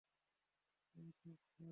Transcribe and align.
আমি 0.95 1.11
খুব 1.19 1.35
সরি। 1.47 1.69